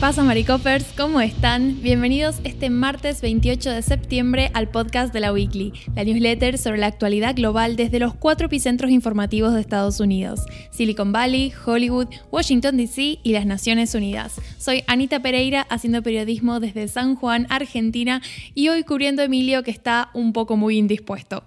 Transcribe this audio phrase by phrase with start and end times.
[0.00, 0.84] pasa, Maricopers?
[0.94, 1.80] ¿Cómo están?
[1.80, 6.86] Bienvenidos este martes 28 de septiembre al podcast de la Weekly, la newsletter sobre la
[6.86, 10.40] actualidad global desde los cuatro epicentros informativos de Estados Unidos:
[10.70, 14.34] Silicon Valley, Hollywood, Washington DC y las Naciones Unidas.
[14.58, 18.20] Soy Anita Pereira, haciendo periodismo desde San Juan, Argentina,
[18.54, 21.44] y hoy cubriendo a Emilio, que está un poco muy indispuesto.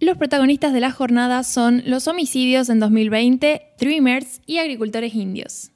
[0.00, 5.70] Los protagonistas de la jornada son los homicidios en 2020, Dreamers y agricultores indios.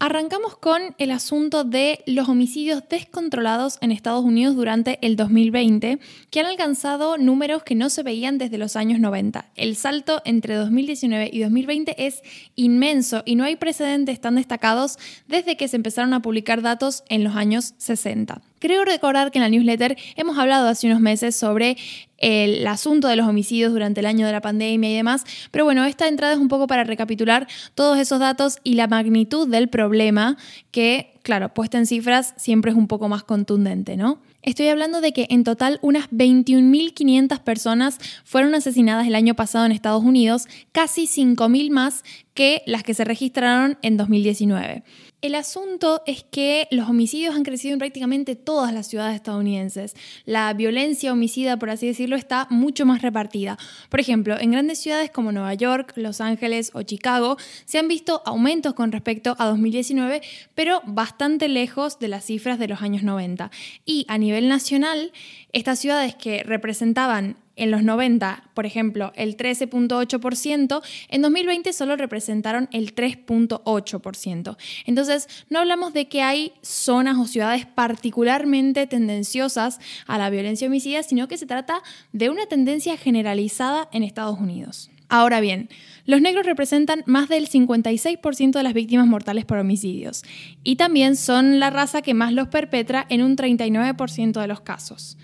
[0.00, 5.98] Arrancamos con el asunto de los homicidios descontrolados en Estados Unidos durante el 2020,
[6.30, 9.46] que han alcanzado números que no se veían desde los años 90.
[9.56, 12.22] El salto entre 2019 y 2020 es
[12.54, 17.24] inmenso y no hay precedentes tan destacados desde que se empezaron a publicar datos en
[17.24, 18.40] los años 60.
[18.58, 21.76] Creo recordar que en la newsletter hemos hablado hace unos meses sobre
[22.18, 25.84] el asunto de los homicidios durante el año de la pandemia y demás, pero bueno,
[25.84, 30.36] esta entrada es un poco para recapitular todos esos datos y la magnitud del problema
[30.72, 34.20] que, claro, puesta en cifras siempre es un poco más contundente, ¿no?
[34.42, 39.72] Estoy hablando de que en total unas 21.500 personas fueron asesinadas el año pasado en
[39.72, 42.02] Estados Unidos, casi 5.000 más
[42.34, 44.84] que las que se registraron en 2019.
[45.20, 49.96] El asunto es que los homicidios han crecido en prácticamente todas las ciudades estadounidenses.
[50.24, 53.58] La violencia homicida, por así decirlo, está mucho más repartida.
[53.88, 58.22] Por ejemplo, en grandes ciudades como Nueva York, Los Ángeles o Chicago se han visto
[58.26, 60.22] aumentos con respecto a 2019,
[60.54, 63.50] pero bastante lejos de las cifras de los años 90.
[63.84, 65.12] Y a nivel nacional,
[65.52, 72.68] estas ciudades que representaban en los 90, por ejemplo, el 13.8%, en 2020 solo representaron
[72.72, 74.56] el 3.8%.
[74.86, 81.02] Entonces, no hablamos de que hay zonas o ciudades particularmente tendenciosas a la violencia homicida,
[81.02, 84.90] sino que se trata de una tendencia generalizada en Estados Unidos.
[85.10, 85.70] Ahora bien,
[86.04, 90.22] los negros representan más del 56% de las víctimas mortales por homicidios
[90.62, 95.16] y también son la raza que más los perpetra en un 39% de los casos.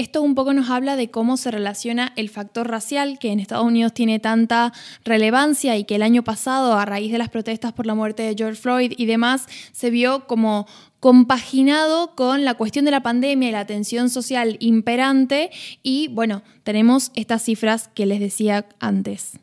[0.00, 3.66] Esto un poco nos habla de cómo se relaciona el factor racial, que en Estados
[3.66, 4.72] Unidos tiene tanta
[5.04, 8.34] relevancia y que el año pasado, a raíz de las protestas por la muerte de
[8.34, 10.66] George Floyd y demás, se vio como
[11.00, 15.50] compaginado con la cuestión de la pandemia y la tensión social imperante
[15.82, 19.38] y bueno, tenemos estas cifras que les decía antes.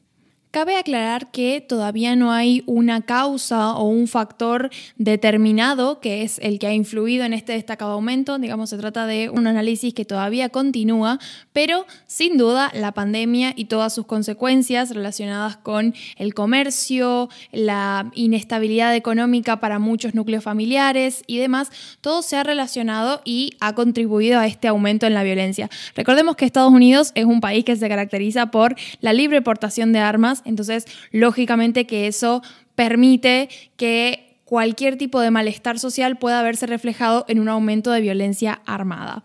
[0.50, 6.58] Cabe aclarar que todavía no hay una causa o un factor determinado que es el
[6.58, 8.40] que ha influido en este destacado aumento.
[8.40, 11.20] Digamos, se trata de un análisis que todavía continúa,
[11.52, 18.96] pero sin duda la pandemia y todas sus consecuencias relacionadas con el comercio, la inestabilidad
[18.96, 24.48] económica para muchos núcleos familiares y demás, todo se ha relacionado y ha contribuido a
[24.48, 25.70] este aumento en la violencia.
[25.94, 30.00] Recordemos que Estados Unidos es un país que se caracteriza por la libre portación de
[30.00, 32.42] armas entonces, lógicamente que eso
[32.76, 38.62] permite que cualquier tipo de malestar social pueda verse reflejado en un aumento de violencia
[38.66, 39.24] armada.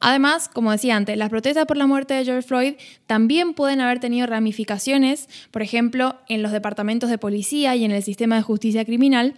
[0.00, 2.74] Además, como decía antes, las protestas por la muerte de George Floyd
[3.06, 8.02] también pueden haber tenido ramificaciones, por ejemplo, en los departamentos de policía y en el
[8.02, 9.34] sistema de justicia criminal,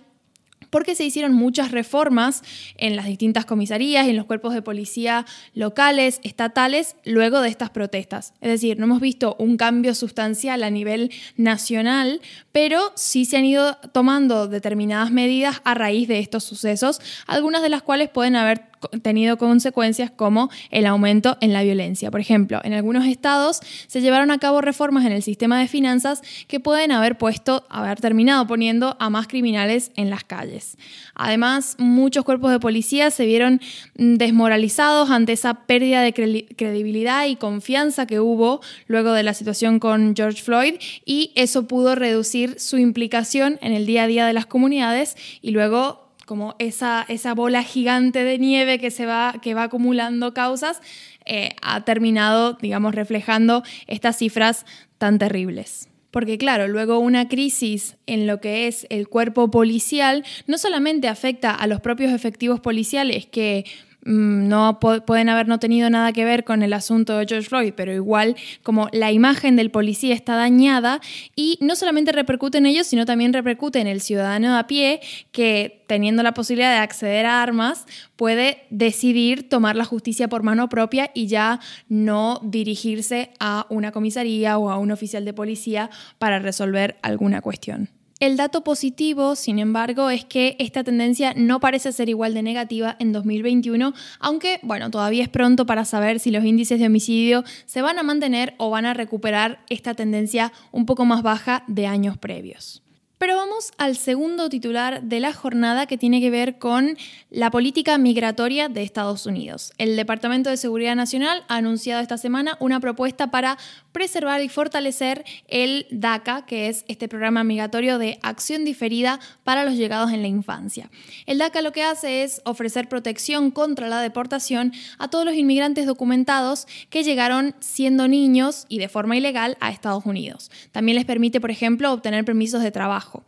[0.70, 2.42] porque se hicieron muchas reformas
[2.76, 7.70] en las distintas comisarías y en los cuerpos de policía locales, estatales, luego de estas
[7.70, 8.32] protestas.
[8.40, 12.20] Es decir, no hemos visto un cambio sustancial a nivel nacional,
[12.52, 17.68] pero sí se han ido tomando determinadas medidas a raíz de estos sucesos, algunas de
[17.68, 18.69] las cuales pueden haber
[19.02, 22.10] tenido consecuencias como el aumento en la violencia.
[22.10, 26.22] Por ejemplo, en algunos estados se llevaron a cabo reformas en el sistema de finanzas
[26.48, 30.76] que pueden haber puesto, haber terminado poniendo a más criminales en las calles.
[31.14, 33.60] Además, muchos cuerpos de policía se vieron
[33.94, 40.14] desmoralizados ante esa pérdida de credibilidad y confianza que hubo luego de la situación con
[40.16, 40.74] George Floyd
[41.04, 45.50] y eso pudo reducir su implicación en el día a día de las comunidades y
[45.50, 50.80] luego como esa, esa bola gigante de nieve que, se va, que va acumulando causas,
[51.26, 54.64] eh, ha terminado, digamos, reflejando estas cifras
[54.96, 55.88] tan terribles.
[56.12, 61.50] Porque claro, luego una crisis en lo que es el cuerpo policial no solamente afecta
[61.50, 63.64] a los propios efectivos policiales que
[64.02, 67.92] no pueden haber no tenido nada que ver con el asunto de George Floyd, pero
[67.92, 71.00] igual como la imagen del policía está dañada
[71.36, 75.00] y no solamente repercute en ellos, sino también repercute en el ciudadano a pie
[75.32, 77.86] que teniendo la posibilidad de acceder a armas
[78.16, 84.56] puede decidir tomar la justicia por mano propia y ya no dirigirse a una comisaría
[84.58, 87.88] o a un oficial de policía para resolver alguna cuestión.
[88.20, 92.94] El dato positivo, sin embargo, es que esta tendencia no parece ser igual de negativa
[92.98, 97.80] en 2021, aunque bueno, todavía es pronto para saber si los índices de homicidio se
[97.80, 102.18] van a mantener o van a recuperar esta tendencia un poco más baja de años
[102.18, 102.82] previos.
[103.20, 106.96] Pero vamos al segundo titular de la jornada que tiene que ver con
[107.28, 109.74] la política migratoria de Estados Unidos.
[109.76, 113.58] El Departamento de Seguridad Nacional ha anunciado esta semana una propuesta para
[113.92, 119.74] preservar y fortalecer el DACA, que es este programa migratorio de acción diferida para los
[119.74, 120.90] llegados en la infancia.
[121.26, 125.86] El DACA lo que hace es ofrecer protección contra la deportación a todos los inmigrantes
[125.86, 130.50] documentados que llegaron siendo niños y de forma ilegal a Estados Unidos.
[130.72, 133.24] También les permite, por ejemplo, obtener permisos de trabajo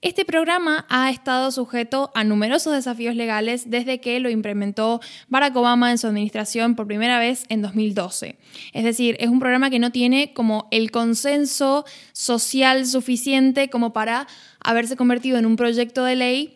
[0.00, 5.90] este programa ha estado sujeto a numerosos desafíos legales desde que lo implementó Barack Obama
[5.90, 8.38] en su administración por primera vez en 2012.
[8.72, 14.28] Es decir, es un programa que no tiene como el consenso social suficiente como para
[14.60, 16.54] haberse convertido en un proyecto de ley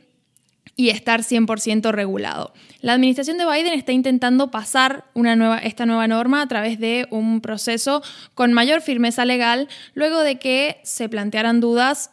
[0.77, 2.53] y estar 100% regulado.
[2.81, 5.05] La administración de Biden está intentando pasar
[5.63, 8.03] esta nueva norma a través de un proceso
[8.35, 12.11] con mayor firmeza legal luego de que se plantearan dudas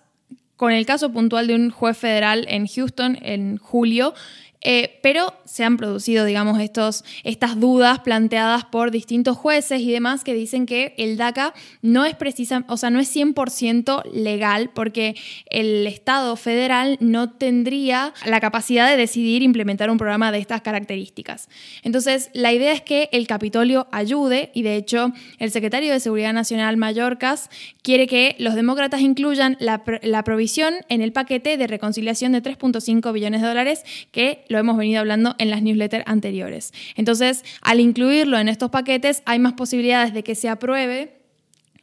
[0.59, 4.13] con el caso puntual de un juez federal en Houston en julio,
[4.61, 10.25] eh, pero se han producido, digamos, estos, estas dudas planteadas por distintos jueces y demás
[10.25, 15.15] que dicen que el DACA no es precisa, o sea, no es 100% legal porque
[15.49, 21.47] el Estado federal no tendría la capacidad de decidir implementar un programa de estas características.
[21.83, 26.33] Entonces, la idea es que el Capitolio ayude y de hecho el secretario de Seguridad
[26.33, 27.49] Nacional Mallorcas
[27.81, 33.13] quiere que los demócratas incluyan la, la provisión en el paquete de reconciliación de 3.5
[33.13, 36.73] billones de dólares que lo hemos venido hablando en las newsletters anteriores.
[36.95, 41.19] Entonces, al incluirlo en estos paquetes, hay más posibilidades de que se apruebe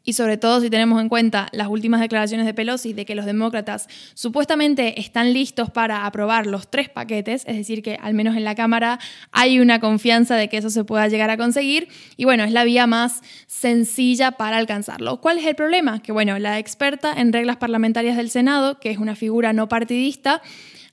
[0.07, 3.27] y sobre todo si tenemos en cuenta las últimas declaraciones de Pelosi de que los
[3.27, 8.45] demócratas supuestamente están listos para aprobar los tres paquetes, es decir, que al menos en
[8.45, 9.01] la Cámara
[9.33, 12.63] hay una confianza de que eso se pueda llegar a conseguir y bueno, es la
[12.63, 15.21] vía más sencilla para alcanzarlo.
[15.21, 16.01] ¿Cuál es el problema?
[16.01, 20.41] Que bueno, la experta en reglas parlamentarias del Senado, que es una figura no partidista,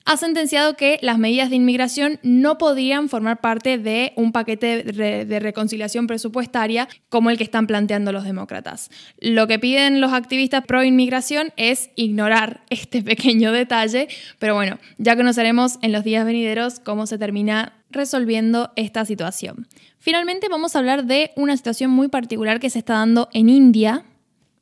[0.04, 5.40] ha sentenciado que las medidas de inmigración no podrían formar parte de un paquete de,
[5.40, 8.90] reconciliación presupuestaria como el que están planteando los demócratas.
[9.18, 14.08] Lo que piden los activistas pro inmigración es ignorar este pequeño detalle,
[14.38, 19.68] pero bueno, ya conoceremos en los días venideros cómo se termina resolviendo esta situación.
[19.98, 24.04] Finalmente vamos a hablar de una situación muy particular que se está dando en India,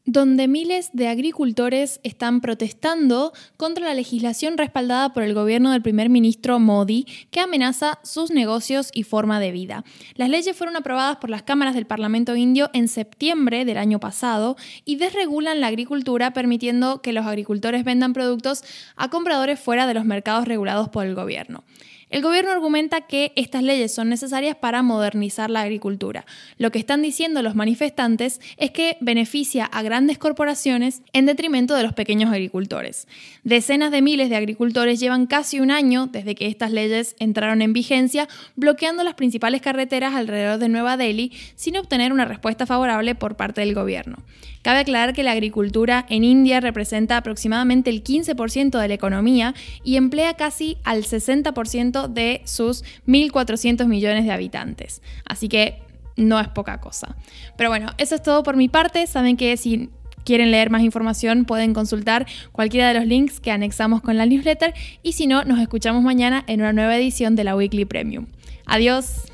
[0.05, 6.09] donde miles de agricultores están protestando contra la legislación respaldada por el gobierno del primer
[6.09, 9.85] ministro Modi que amenaza sus negocios y forma de vida.
[10.17, 14.57] Las leyes fueron aprobadas por las cámaras del Parlamento indio en septiembre del año pasado
[14.85, 18.65] y desregulan la agricultura permitiendo que los agricultores vendan productos
[18.97, 21.63] a compradores fuera de los mercados regulados por el gobierno.
[22.13, 26.27] El gobierno argumenta que estas leyes son necesarias para modernizar la agricultura.
[26.59, 31.85] Lo que están diciendo los manifestantes es que beneficia a grandes corporaciones en detrimento de
[31.85, 33.09] los pequeños agricultores.
[33.45, 37.73] Decenas de miles de agricultores llevan casi un año desde que estas leyes entraron en
[37.73, 43.37] vigencia bloqueando las principales carreteras alrededor de Nueva Delhi sin obtener una respuesta favorable por
[43.37, 44.19] parte del gobierno.
[44.63, 49.55] Cabe aclarar que la agricultura en India representa aproximadamente el 15% de la economía
[49.85, 55.03] y emplea casi al 60% de sus 1.400 millones de habitantes.
[55.25, 55.83] Así que
[56.17, 57.17] no es poca cosa.
[57.57, 59.07] Pero bueno, eso es todo por mi parte.
[59.07, 59.91] Saben que si
[60.25, 64.73] quieren leer más información pueden consultar cualquiera de los links que anexamos con la newsletter
[65.03, 68.27] y si no, nos escuchamos mañana en una nueva edición de la Weekly Premium.
[68.67, 69.32] Adiós.